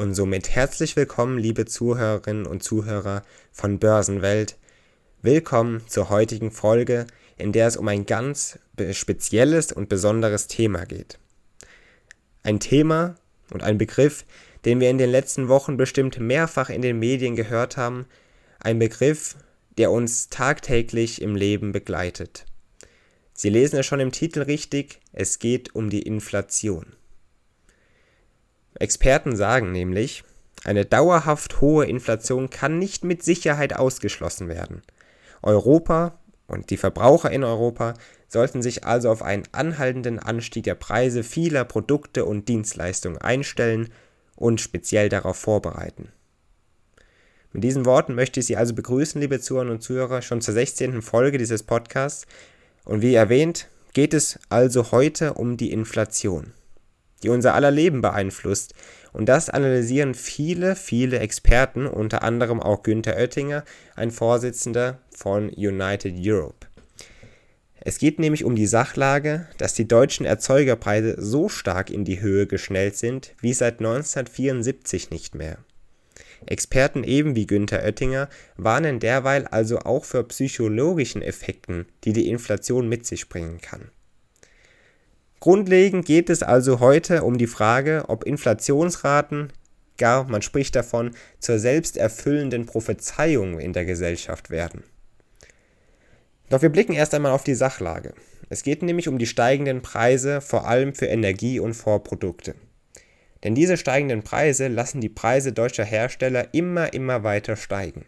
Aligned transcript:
Und 0.00 0.14
somit 0.14 0.48
herzlich 0.48 0.96
willkommen, 0.96 1.36
liebe 1.36 1.66
Zuhörerinnen 1.66 2.46
und 2.46 2.62
Zuhörer 2.62 3.22
von 3.52 3.78
Börsenwelt. 3.78 4.56
Willkommen 5.20 5.82
zur 5.88 6.08
heutigen 6.08 6.52
Folge, 6.52 7.06
in 7.36 7.52
der 7.52 7.66
es 7.66 7.76
um 7.76 7.86
ein 7.86 8.06
ganz 8.06 8.58
spezielles 8.92 9.72
und 9.72 9.90
besonderes 9.90 10.46
Thema 10.46 10.86
geht. 10.86 11.18
Ein 12.42 12.60
Thema 12.60 13.16
und 13.52 13.62
ein 13.62 13.76
Begriff, 13.76 14.24
den 14.64 14.80
wir 14.80 14.88
in 14.88 14.96
den 14.96 15.10
letzten 15.10 15.48
Wochen 15.48 15.76
bestimmt 15.76 16.18
mehrfach 16.18 16.70
in 16.70 16.80
den 16.80 16.98
Medien 16.98 17.36
gehört 17.36 17.76
haben, 17.76 18.06
ein 18.58 18.78
Begriff, 18.78 19.36
der 19.76 19.90
uns 19.90 20.30
tagtäglich 20.30 21.20
im 21.20 21.36
Leben 21.36 21.72
begleitet. 21.72 22.46
Sie 23.34 23.50
lesen 23.50 23.78
es 23.78 23.84
schon 23.84 24.00
im 24.00 24.12
Titel 24.12 24.40
richtig, 24.40 24.98
es 25.12 25.38
geht 25.38 25.74
um 25.74 25.90
die 25.90 26.00
Inflation. 26.00 26.96
Experten 28.74 29.36
sagen 29.36 29.72
nämlich, 29.72 30.24
eine 30.64 30.84
dauerhaft 30.84 31.60
hohe 31.60 31.86
Inflation 31.86 32.50
kann 32.50 32.78
nicht 32.78 33.04
mit 33.04 33.22
Sicherheit 33.22 33.74
ausgeschlossen 33.74 34.48
werden. 34.48 34.82
Europa 35.42 36.18
und 36.46 36.70
die 36.70 36.76
Verbraucher 36.76 37.30
in 37.30 37.44
Europa 37.44 37.94
sollten 38.28 38.60
sich 38.60 38.84
also 38.84 39.10
auf 39.10 39.22
einen 39.22 39.44
anhaltenden 39.52 40.18
Anstieg 40.18 40.64
der 40.64 40.74
Preise 40.74 41.22
vieler 41.22 41.64
Produkte 41.64 42.24
und 42.24 42.48
Dienstleistungen 42.48 43.18
einstellen 43.18 43.88
und 44.36 44.60
speziell 44.60 45.08
darauf 45.08 45.36
vorbereiten. 45.36 46.12
Mit 47.52 47.64
diesen 47.64 47.84
Worten 47.84 48.14
möchte 48.14 48.40
ich 48.40 48.46
Sie 48.46 48.56
also 48.56 48.74
begrüßen, 48.74 49.20
liebe 49.20 49.40
Zuhörerinnen 49.40 49.76
und 49.76 49.82
Zuhörer, 49.82 50.22
schon 50.22 50.40
zur 50.40 50.54
16. 50.54 51.02
Folge 51.02 51.38
dieses 51.38 51.64
Podcasts. 51.64 52.26
Und 52.84 53.02
wie 53.02 53.14
erwähnt, 53.14 53.68
geht 53.92 54.14
es 54.14 54.38
also 54.50 54.92
heute 54.92 55.34
um 55.34 55.56
die 55.56 55.72
Inflation 55.72 56.52
die 57.22 57.28
unser 57.28 57.54
aller 57.54 57.70
Leben 57.70 58.00
beeinflusst. 58.00 58.74
Und 59.12 59.28
das 59.28 59.50
analysieren 59.50 60.14
viele, 60.14 60.76
viele 60.76 61.18
Experten, 61.18 61.86
unter 61.86 62.22
anderem 62.22 62.60
auch 62.60 62.82
Günther 62.82 63.16
Oettinger, 63.16 63.64
ein 63.96 64.10
Vorsitzender 64.10 65.00
von 65.14 65.48
United 65.48 66.14
Europe. 66.18 66.66
Es 67.82 67.98
geht 67.98 68.18
nämlich 68.18 68.44
um 68.44 68.56
die 68.56 68.66
Sachlage, 68.66 69.48
dass 69.56 69.72
die 69.72 69.88
deutschen 69.88 70.26
Erzeugerpreise 70.26 71.16
so 71.18 71.48
stark 71.48 71.90
in 71.90 72.04
die 72.04 72.20
Höhe 72.20 72.46
geschnellt 72.46 72.96
sind 72.96 73.34
wie 73.40 73.54
seit 73.54 73.78
1974 73.78 75.10
nicht 75.10 75.34
mehr. 75.34 75.58
Experten 76.46 77.04
eben 77.04 77.36
wie 77.36 77.46
Günther 77.46 77.82
Oettinger 77.82 78.28
warnen 78.56 79.00
derweil 79.00 79.46
also 79.46 79.78
auch 79.80 80.04
für 80.04 80.24
psychologischen 80.24 81.22
Effekten, 81.22 81.86
die 82.04 82.12
die 82.12 82.28
Inflation 82.28 82.88
mit 82.88 83.06
sich 83.06 83.28
bringen 83.28 83.60
kann. 83.60 83.90
Grundlegend 85.40 86.04
geht 86.04 86.28
es 86.28 86.42
also 86.42 86.80
heute 86.80 87.22
um 87.22 87.38
die 87.38 87.46
Frage, 87.46 88.04
ob 88.08 88.24
Inflationsraten, 88.24 89.50
gar 89.96 90.24
man 90.24 90.42
spricht 90.42 90.76
davon, 90.76 91.12
zur 91.38 91.58
selbsterfüllenden 91.58 92.66
Prophezeiung 92.66 93.58
in 93.58 93.72
der 93.72 93.86
Gesellschaft 93.86 94.50
werden. 94.50 94.84
Doch 96.50 96.60
wir 96.60 96.68
blicken 96.68 96.92
erst 96.92 97.14
einmal 97.14 97.32
auf 97.32 97.42
die 97.42 97.54
Sachlage. 97.54 98.12
Es 98.50 98.62
geht 98.62 98.82
nämlich 98.82 99.08
um 99.08 99.18
die 99.18 99.26
steigenden 99.26 99.80
Preise, 99.80 100.42
vor 100.42 100.66
allem 100.68 100.94
für 100.94 101.06
Energie 101.06 101.58
und 101.58 101.72
Vorprodukte. 101.72 102.54
Denn 103.42 103.54
diese 103.54 103.78
steigenden 103.78 104.22
Preise 104.22 104.68
lassen 104.68 105.00
die 105.00 105.08
Preise 105.08 105.52
deutscher 105.52 105.84
Hersteller 105.84 106.52
immer, 106.52 106.92
immer 106.92 107.24
weiter 107.24 107.56
steigen. 107.56 108.04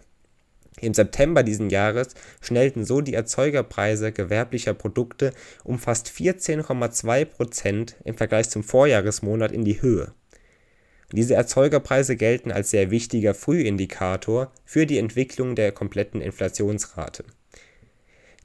Im 0.81 0.94
September 0.94 1.43
diesen 1.43 1.71
Jahres 1.71 2.09
schnellten 2.41 2.84
so 2.84 3.00
die 3.00 3.15
Erzeugerpreise 3.15 4.10
gewerblicher 4.12 4.75
Produkte 4.75 5.33
um 5.65 5.78
fast 5.78 6.09
14,2 6.09 7.25
Prozent 7.27 7.97
im 8.05 8.16
Vergleich 8.16 8.49
zum 8.49 8.65
Vorjahresmonat 8.65 9.53
in 9.53 9.65
die 9.65 9.83
Höhe. 9.83 10.12
Diese 11.12 11.34
Erzeugerpreise 11.34 12.16
gelten 12.16 12.50
als 12.50 12.71
sehr 12.71 12.91
wichtiger 12.91 13.34
Frühindikator 13.34 14.50
für 14.65 14.87
die 14.87 14.99
Entwicklung 14.99 15.55
der 15.55 15.71
kompletten 15.71 16.22
Inflationsrate. 16.22 17.25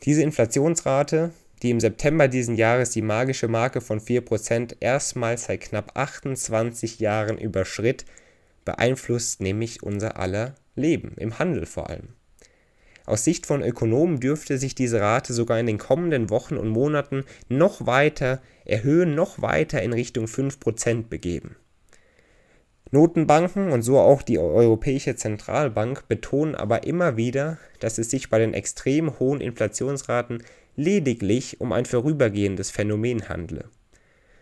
Diese 0.03 0.21
Inflationsrate, 0.21 1.31
die 1.63 1.71
im 1.71 1.79
September 1.79 2.27
diesen 2.27 2.55
Jahres 2.55 2.91
die 2.91 3.01
magische 3.01 3.47
Marke 3.47 3.79
von 3.79 4.01
4% 4.01 4.75
erstmals 4.81 5.45
seit 5.45 5.61
knapp 5.61 5.91
28 5.97 6.99
Jahren 6.99 7.37
überschritt, 7.37 8.05
beeinflusst 8.65 9.39
nämlich 9.39 9.81
unser 9.81 10.19
aller 10.19 10.55
Leben, 10.75 11.13
im 11.15 11.39
Handel 11.39 11.65
vor 11.65 11.89
allem. 11.89 12.16
Aus 13.07 13.23
Sicht 13.23 13.45
von 13.45 13.63
Ökonomen 13.63 14.19
dürfte 14.19 14.57
sich 14.57 14.75
diese 14.75 14.99
Rate 14.99 15.33
sogar 15.33 15.57
in 15.59 15.65
den 15.65 15.77
kommenden 15.77 16.29
Wochen 16.29 16.57
und 16.57 16.67
Monaten 16.67 17.23
noch 17.47 17.85
weiter 17.85 18.41
erhöhen, 18.65 19.15
noch 19.15 19.41
weiter 19.41 19.81
in 19.81 19.93
Richtung 19.93 20.25
5% 20.25 21.07
begeben. 21.07 21.55
Notenbanken 22.91 23.71
und 23.71 23.81
so 23.81 23.97
auch 23.97 24.21
die 24.21 24.37
Europäische 24.37 25.15
Zentralbank 25.15 26.09
betonen 26.09 26.53
aber 26.53 26.83
immer 26.83 27.15
wieder, 27.15 27.57
dass 27.79 27.97
es 27.97 28.11
sich 28.11 28.29
bei 28.29 28.39
den 28.39 28.53
extrem 28.53 29.17
hohen 29.19 29.39
Inflationsraten 29.39 30.43
lediglich 30.75 31.61
um 31.61 31.71
ein 31.71 31.85
vorübergehendes 31.85 32.71
Phänomen 32.71 33.29
handle. 33.29 33.69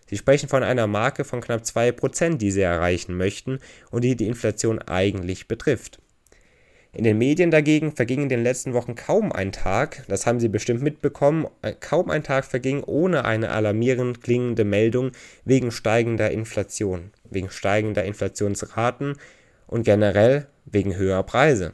Sie 0.08 0.18
sprechen 0.18 0.50
von 0.50 0.64
einer 0.64 0.88
Marke 0.88 1.24
von 1.24 1.42
knapp 1.42 1.62
2%, 1.62 2.38
die 2.38 2.50
sie 2.50 2.62
erreichen 2.62 3.16
möchten 3.16 3.60
und 3.92 4.04
die 4.04 4.16
die 4.16 4.28
Inflation 4.28 4.80
eigentlich 4.80 5.48
betrifft. 5.48 6.00
In 6.96 7.04
den 7.04 7.18
Medien 7.18 7.52
dagegen 7.52 7.92
verging 7.92 8.24
in 8.24 8.30
den 8.30 8.42
letzten 8.42 8.74
Wochen 8.74 8.96
kaum 8.96 9.34
ein 9.34 9.52
Tag, 9.52 10.06
das 10.08 10.26
haben 10.26 10.40
Sie 10.40 10.48
bestimmt 10.48 10.82
mitbekommen, 10.82 11.46
äh, 11.62 11.74
kaum 11.78 12.10
ein 12.10 12.24
Tag 12.24 12.46
verging 12.46 12.84
ohne 12.84 13.26
eine 13.26 13.50
alarmierend 13.50 14.22
klingende 14.22 14.64
Meldung 14.64 15.12
wegen 15.44 15.72
steigender 15.72 16.32
Inflation, 16.32 17.12
wegen 17.30 17.50
steigender 17.50 18.06
Inflationsraten 18.06 19.18
und 19.68 19.84
generell 19.84 20.48
wegen 20.64 20.96
höherer 20.96 21.24
Preise. 21.24 21.74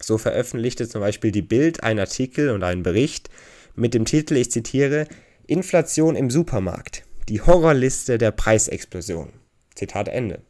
So 0.00 0.16
veröffentlichte 0.16 0.88
zum 0.88 1.02
Beispiel 1.02 1.32
die 1.32 1.42
Bild 1.42 1.82
einen 1.82 2.00
Artikel 2.00 2.48
und 2.48 2.64
einen 2.64 2.82
Bericht 2.82 3.28
mit 3.74 3.92
dem 3.92 4.06
Titel, 4.06 4.36
ich 4.36 4.50
zitiere, 4.50 5.06
Inflation 5.48 6.16
im 6.16 6.30
Supermarkt, 6.30 7.04
die 7.28 7.42
Horrorliste 7.42 8.16
der 8.16 8.30
Preisexplosion. 8.30 9.34
Zitat 9.74 10.08
Ende. 10.08 10.40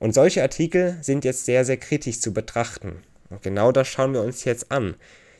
Und 0.00 0.14
solche 0.14 0.42
Artikel 0.42 0.96
sind 1.02 1.24
jetzt 1.24 1.44
sehr, 1.44 1.64
sehr 1.64 1.76
kritisch 1.76 2.20
zu 2.20 2.32
betrachten. 2.32 3.02
Und 3.28 3.42
genau 3.42 3.70
das 3.70 3.86
schauen 3.86 4.14
wir 4.14 4.22
uns 4.22 4.44
jetzt 4.44 4.72
an. 4.72 4.96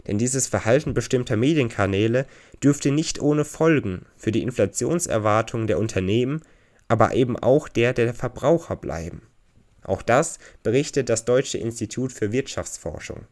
Denn 0.07 0.19
dieses 0.19 0.47
Verhalten 0.47 0.95
bestimmter 0.95 1.37
Medienkanäle 1.37 2.27
dürfte 2.63 2.91
nicht 2.91 3.21
ohne 3.21 3.45
Folgen 3.45 4.07
für 4.17 4.33
die 4.33 4.43
Inflationserwartungen 4.43 5.67
der 5.67 5.79
Unternehmen, 5.79 6.43
aber 6.89 7.15
eben 7.15 7.37
auch 7.39 7.69
der 7.69 7.95
der 7.95 8.15
Verbraucher 8.15 8.77
bleiben. 8.77 9.23
Auch 9.83 10.03
das 10.03 10.39
berichtet 10.63 11.09
das 11.09 11.25
Deutsche 11.25 11.57
Institut 11.57 12.13
für 12.13 12.33
Wirtschaftsforschung. 12.33 13.25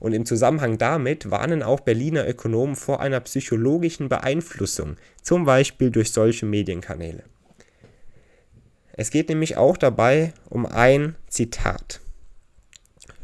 Und 0.00 0.12
im 0.12 0.26
Zusammenhang 0.26 0.78
damit 0.78 1.30
warnen 1.30 1.62
auch 1.62 1.80
Berliner 1.80 2.28
Ökonomen 2.28 2.74
vor 2.74 3.00
einer 3.00 3.20
psychologischen 3.20 4.08
Beeinflussung, 4.08 4.96
zum 5.22 5.44
Beispiel 5.44 5.90
durch 5.90 6.10
solche 6.10 6.44
Medienkanäle. 6.44 7.22
Es 8.92 9.10
geht 9.10 9.28
nämlich 9.28 9.56
auch 9.56 9.76
dabei 9.76 10.32
um 10.48 10.66
ein 10.66 11.16
Zitat. 11.28 12.00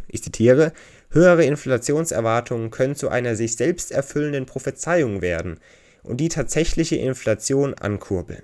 Ich 0.06 0.22
zitiere, 0.22 0.72
höhere 1.10 1.44
Inflationserwartungen 1.44 2.70
können 2.70 2.94
zu 2.94 3.08
einer 3.08 3.36
sich 3.36 3.56
selbst 3.56 3.92
erfüllenden 3.92 4.46
Prophezeiung 4.46 5.20
werden 5.20 5.60
und 6.02 6.18
die 6.18 6.28
tatsächliche 6.28 6.96
Inflation 6.96 7.74
ankurbeln. 7.74 8.42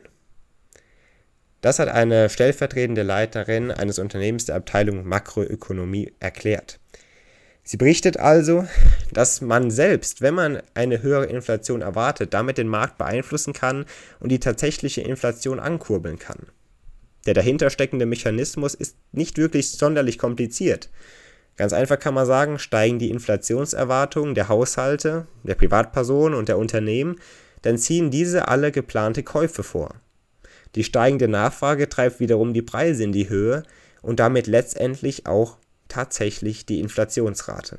Das 1.62 1.79
hat 1.79 1.88
eine 1.88 2.29
stellvertretende 2.29 3.03
Leiterin 3.03 3.71
eines 3.71 3.99
Unternehmens 3.99 4.44
der 4.44 4.56
Abteilung 4.56 5.06
Makroökonomie 5.09 6.12
erklärt. 6.21 6.79
Sie 7.62 7.79
berichtet 7.79 8.19
also, 8.19 8.69
dass 9.11 9.41
man 9.41 9.71
selbst, 9.71 10.21
wenn 10.21 10.35
man 10.35 10.61
eine 10.75 11.00
höhere 11.03 11.25
Inflation 11.25 11.81
erwartet, 11.81 12.35
damit 12.35 12.59
den 12.59 12.69
Markt 12.69 12.99
beeinflussen 12.99 13.55
kann 13.55 13.87
und 14.21 14.29
die 14.29 14.41
tatsächliche 14.41 15.00
Inflation 15.00 15.59
ankurbeln 15.59 16.19
kann. 16.19 16.49
Der 17.26 17.35
dahinter 17.35 17.71
steckende 17.71 18.06
Mechanismus 18.06 18.75
ist 18.75 18.97
nicht 19.12 19.38
wirklich 19.38 19.71
sonderlich 19.71 20.19
kompliziert. 20.19 20.91
Ganz 21.56 21.73
einfach 21.73 21.99
kann 21.99 22.15
man 22.15 22.26
sagen, 22.26 22.59
steigen 22.59 22.99
die 22.99 23.11
Inflationserwartungen 23.11 24.35
der 24.35 24.49
Haushalte, 24.49 25.26
der 25.44 25.55
Privatpersonen 25.55 26.38
und 26.38 26.49
der 26.49 26.59
Unternehmen, 26.59 27.21
dann 27.62 27.79
ziehen 27.79 28.11
diese 28.11 28.49
alle 28.49 28.73
geplante 28.73 29.23
Käufe 29.23 29.62
vor. 29.62 29.94
Die 30.75 30.85
steigende 30.85 31.29
Nachfrage 31.29 31.88
treibt 31.88 32.21
wiederum 32.21 32.53
die 32.53 32.62
Preise 32.62 33.05
in 33.05 33.12
die 33.12 33.29
Höhe 33.29 33.62
und 34.03 34.21
damit 34.21 34.47
letztendlich 34.47 35.26
auch 35.26 35.56
tatsächlich 35.88 36.67
die 36.67 36.81
Inflationsrate. 36.81 37.79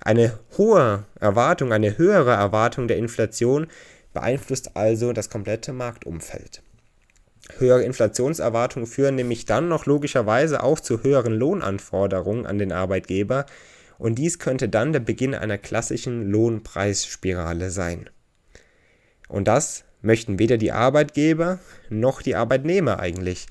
Eine 0.00 0.38
hohe 0.56 1.04
Erwartung, 1.20 1.72
eine 1.72 1.98
höhere 1.98 2.32
Erwartung 2.32 2.88
der 2.88 2.96
Inflation 2.96 3.66
beeinflusst 4.14 4.76
also 4.76 5.12
das 5.12 5.28
komplette 5.28 5.72
Marktumfeld. 5.72 6.62
Höhere 7.58 7.82
Inflationserwartungen 7.82 8.86
führen 8.86 9.14
nämlich 9.14 9.46
dann 9.46 9.68
noch 9.68 9.86
logischerweise 9.86 10.62
auch 10.62 10.80
zu 10.80 11.02
höheren 11.02 11.32
Lohnanforderungen 11.32 12.46
an 12.46 12.58
den 12.58 12.72
Arbeitgeber 12.72 13.46
und 13.98 14.16
dies 14.16 14.38
könnte 14.38 14.68
dann 14.68 14.92
der 14.92 15.00
Beginn 15.00 15.34
einer 15.34 15.58
klassischen 15.58 16.30
Lohnpreisspirale 16.30 17.70
sein. 17.70 18.10
Und 19.28 19.48
das 19.48 19.84
möchten 20.02 20.38
weder 20.38 20.56
die 20.56 20.72
Arbeitgeber 20.72 21.58
noch 21.88 22.22
die 22.22 22.36
Arbeitnehmer 22.36 23.00
eigentlich. 23.00 23.46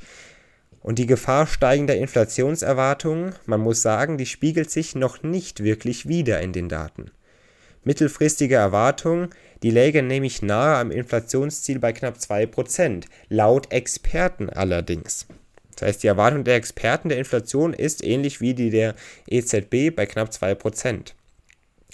Und 0.82 1.00
die 1.00 1.08
Gefahr 1.08 1.48
steigender 1.48 1.96
Inflationserwartungen, 1.96 3.34
man 3.46 3.60
muss 3.60 3.82
sagen, 3.82 4.18
die 4.20 4.28
spiegelt 4.28 4.70
sich 4.70 4.94
noch 4.94 5.24
nicht 5.24 5.64
wirklich 5.64 6.08
wider 6.08 6.42
in 6.42 6.54
den 6.54 6.70
Daten. 6.70 7.10
Mittelfristige 7.86 8.56
Erwartungen, 8.56 9.30
die 9.62 9.70
lägen 9.70 10.08
nämlich 10.08 10.42
nahe 10.42 10.78
am 10.78 10.90
Inflationsziel 10.90 11.78
bei 11.78 11.94
knapp 11.94 12.18
2%, 12.18 13.06
laut 13.30 13.72
Experten 13.72 14.50
allerdings. 14.50 15.28
Das 15.76 15.88
heißt, 15.88 16.04
die 16.04 16.08
Erwartung 16.08 16.44
der 16.44 16.56
Experten 16.56 17.10
der 17.10 17.20
Inflation 17.20 17.74
ist 17.74 18.04
ähnlich 18.04 18.42
wie 18.42 18.56
die 18.56 18.72
der 18.72 18.96
EZB 19.28 19.96
bei 19.96 20.08
knapp 20.08 20.30
2%. 20.30 21.14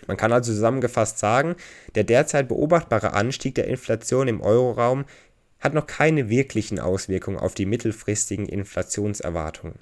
Man 0.08 0.18
kann 0.18 0.32
also 0.32 0.54
zusammengefasst 0.54 1.20
sagen, 1.20 1.56
der 1.96 2.06
derzeit 2.06 2.48
beobachtbare 2.48 3.14
Anstieg 3.14 3.56
der 3.56 3.68
Inflation 3.68 4.30
im 4.30 4.42
Euroraum 4.42 5.06
hat 5.60 5.74
noch 5.74 5.88
keine 5.88 6.30
wirklichen 6.30 6.80
Auswirkungen 6.80 7.38
auf 7.38 7.54
die 7.54 7.66
mittelfristigen 7.66 8.48
Inflationserwartungen. 8.48 9.76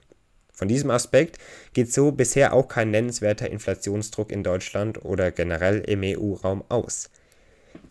Von 0.59 0.67
diesem 0.67 0.91
Aspekt 0.91 1.37
geht 1.71 1.93
so 1.93 2.11
bisher 2.11 2.51
auch 2.51 2.67
kein 2.67 2.91
nennenswerter 2.91 3.49
Inflationsdruck 3.49 4.29
in 4.29 4.43
Deutschland 4.43 5.05
oder 5.05 5.31
generell 5.31 5.79
im 5.79 6.01
EU-Raum 6.03 6.65
aus. 6.67 7.09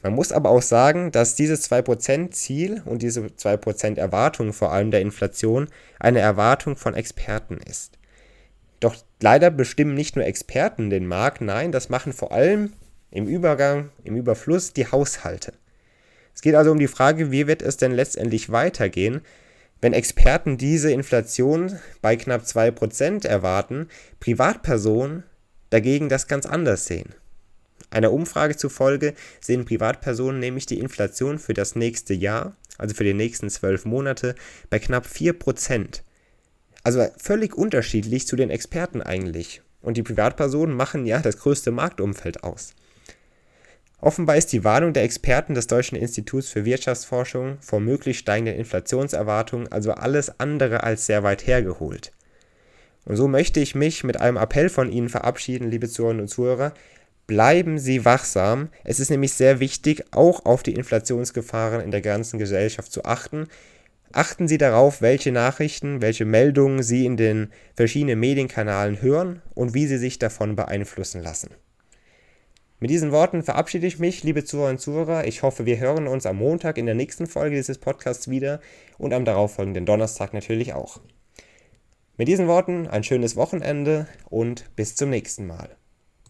Man 0.03 0.13
muss 0.13 0.33
aber 0.33 0.51
auch 0.51 0.61
sagen, 0.61 1.11
dass 1.11 1.35
dieses 1.35 1.71
2%-Ziel 1.71 2.83
und 2.85 3.01
diese 3.01 3.23
2% 3.23 3.97
Erwartung 3.97 4.53
vor 4.53 4.71
allem 4.71 4.91
der 4.91 5.01
Inflation 5.01 5.69
eine 5.99 6.19
Erwartung 6.19 6.77
von 6.77 6.93
Experten 6.93 7.57
ist. 7.57 7.97
Doch 8.81 8.97
leider 9.23 9.51
bestimmen 9.51 9.95
nicht 9.95 10.17
nur 10.17 10.27
Experten 10.27 10.91
den 10.91 11.07
Markt, 11.07 11.41
nein, 11.41 11.73
das 11.73 11.89
machen 11.89 12.13
vor 12.13 12.33
allem 12.33 12.75
im 13.11 13.27
Übergang, 13.27 13.89
im 14.05 14.15
Überfluss 14.15 14.75
die 14.75 14.93
Haushalte. 14.93 15.55
Es 16.35 16.43
geht 16.43 16.55
also 16.55 16.71
um 16.71 16.79
die 16.79 16.87
Frage, 16.87 17.31
wie 17.31 17.47
wird 17.47 17.63
es 17.63 17.79
denn 17.79 17.93
letztendlich 17.93 18.53
weitergehen, 18.53 19.23
wenn 19.81 19.93
Experten 19.93 20.59
diese 20.59 20.91
Inflation 20.91 21.79
bei 22.03 22.17
knapp 22.17 22.43
2% 22.43 23.27
erwarten, 23.27 23.89
Privatpersonen 24.21 25.23
dagegen 25.71 26.09
das 26.09 26.27
ganz 26.27 26.47
anders 26.47 26.87
sehen. 26.87 27.15
Einer 27.91 28.13
Umfrage 28.13 28.57
zufolge 28.57 29.15
sehen 29.41 29.65
Privatpersonen 29.65 30.41
nämlich 30.41 30.67
die 30.67 30.79
Inflation 30.79 31.39
für 31.39 31.55
das 31.55 31.75
nächste 31.75 32.13
Jahr, 32.13 32.57
also 32.77 32.95
für 32.95 33.05
die 33.05 33.15
nächsten 33.15 33.49
zwölf 33.51 33.85
Monate, 33.85 34.35
bei 34.69 34.79
knapp 34.79 35.07
4%. 35.07 36.03
Also 36.83 37.07
völlig 37.17 37.57
unterschiedlich 37.57 38.27
zu 38.27 38.37
den 38.37 38.51
Experten 38.51 39.03
eigentlich. 39.03 39.63
Und 39.81 39.97
die 39.97 40.03
Privatpersonen 40.03 40.77
machen 40.77 41.07
ja 41.07 41.21
das 41.21 41.39
größte 41.39 41.71
Marktumfeld 41.71 42.45
aus. 42.45 42.75
Offenbar 44.01 44.37
ist 44.37 44.53
die 44.53 44.63
Warnung 44.63 44.93
der 44.93 45.03
Experten 45.03 45.55
des 45.55 45.67
Deutschen 45.67 45.97
Instituts 45.97 46.49
für 46.49 46.65
Wirtschaftsforschung 46.65 47.59
vor 47.61 47.81
möglich 47.81 48.19
steigenden 48.19 48.55
Inflationserwartungen 48.55 49.73
also 49.73 49.93
alles 49.93 50.39
andere 50.39 50.85
als 50.85 51.07
sehr 51.07 51.25
weit 51.25 51.47
hergeholt. 51.49 52.13
Und 53.05 53.17
so 53.17 53.27
möchte 53.27 53.59
ich 53.59 53.75
mich 53.75 54.05
mit 54.05 54.21
einem 54.21 54.37
Appell 54.37 54.69
von 54.69 54.93
Ihnen 54.93 55.09
verabschieden, 55.09 55.69
liebe 55.69 55.89
Zuhörerinnen 55.89 56.23
und 56.23 56.29
Zuhörer. 56.29 56.75
Bleiben 57.27 57.79
Sie 57.79 58.05
wachsam. 58.05 58.69
Es 58.85 59.01
ist 59.01 59.11
nämlich 59.11 59.33
sehr 59.33 59.59
wichtig, 59.59 60.05
auch 60.13 60.45
auf 60.45 60.63
die 60.63 60.75
Inflationsgefahren 60.75 61.81
in 61.81 61.91
der 61.91 62.01
ganzen 62.01 62.39
Gesellschaft 62.39 62.93
zu 62.93 63.05
achten. 63.05 63.49
Achten 64.13 64.47
Sie 64.47 64.59
darauf, 64.59 65.03
welche 65.03 65.33
Nachrichten, 65.33 66.01
welche 66.01 66.25
Meldungen 66.25 66.85
Sie 66.85 67.05
in 67.05 67.17
den 67.17 67.51
verschiedenen 67.75 68.21
Medienkanalen 68.21 69.03
hören 69.03 69.43
und 69.55 69.75
wie 69.75 69.87
Sie 69.87 69.99
sich 69.99 70.21
davon 70.21 70.55
beeinflussen 70.55 71.21
lassen. 71.21 71.51
Mit 72.81 72.91
diesen 72.91 73.11
Worten 73.11 73.43
verabschiede 73.43 73.89
ich 73.89 73.99
mich, 73.99 74.23
liebe 74.23 74.45
Zuhörer 74.45 74.71
und 74.71 74.81
Zuhörer. 74.81 75.27
Ich 75.27 75.43
hoffe, 75.43 75.67
wir 75.67 75.81
hören 75.81 76.07
uns 76.07 76.27
am 76.27 76.37
Montag 76.37 76.79
in 76.79 76.87
der 76.87 76.95
nächsten 76.95 77.27
Folge 77.27 77.57
dieses 77.57 77.79
Podcasts 77.79 78.31
wieder 78.31 78.61
und 78.99 79.13
am 79.13 79.25
darauffolgenden 79.25 79.85
Donnerstag 79.85 80.33
natürlich 80.33 80.75
auch. 80.75 81.01
Mit 82.17 82.29
diesen 82.29 82.47
Worten 82.47 82.87
ein 82.87 83.03
schönes 83.03 83.35
Wochenende 83.35 84.07
und 84.31 84.65
bis 84.77 84.95
zum 84.95 85.11
nächsten 85.11 85.45
Mal. 85.49 85.77